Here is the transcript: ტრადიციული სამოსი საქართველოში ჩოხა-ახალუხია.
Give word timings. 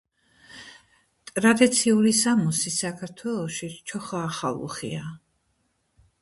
ტრადიციული 1.31 2.13
სამოსი 2.19 2.73
საქართველოში 2.77 3.71
ჩოხა-ახალუხია. 3.93 5.05